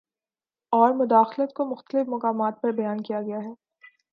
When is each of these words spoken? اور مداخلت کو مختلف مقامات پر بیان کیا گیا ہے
اور 0.73 0.93
مداخلت 0.93 1.53
کو 1.53 1.65
مختلف 1.65 2.07
مقامات 2.07 2.61
پر 2.61 2.71
بیان 2.71 3.01
کیا 3.01 3.21
گیا 3.21 3.37
ہے 3.37 3.53